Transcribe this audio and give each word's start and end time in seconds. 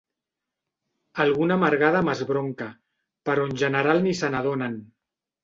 Alguna 1.25 1.57
amargada 1.61 2.01
m'esbronca, 2.07 2.71
però 3.31 3.45
en 3.51 3.55
general 3.67 4.03
ni 4.09 4.17
se 4.23 4.33
n'adonen. 4.37 4.77